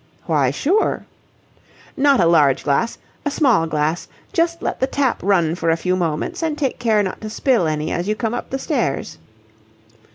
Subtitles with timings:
[0.25, 1.05] "Why, sure."
[1.95, 4.07] "Not a large glass a small glass.
[4.33, 7.67] Just let the tap run for a few moments and take care not to spill
[7.67, 9.19] any as you come up the stairs.